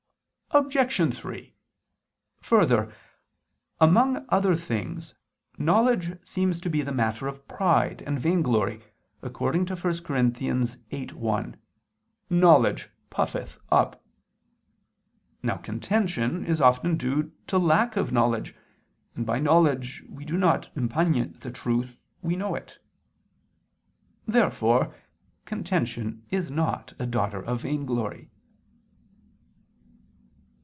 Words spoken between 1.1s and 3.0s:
3: Further,